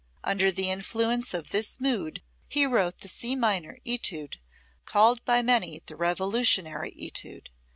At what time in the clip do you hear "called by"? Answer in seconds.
4.83-5.43